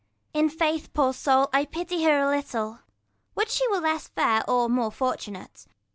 Ragan. 0.33 0.39
In 0.45 0.49
faith, 0.49 0.91
poor 0.95 1.13
soul, 1.13 1.47
I 1.53 1.63
pity 1.63 2.03
her 2.05 2.21
a 2.21 2.35
little. 2.35 2.79
Would 3.35 3.51
she 3.51 3.67
were 3.67 3.81
less 3.81 4.07
fair, 4.07 4.41
or 4.49 4.67
more 4.67 4.91
fortunate. 4.91 5.67